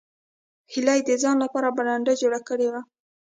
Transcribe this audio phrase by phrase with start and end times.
[0.73, 2.81] هیلې د ځان لپاره برنډه جوړه کړې وه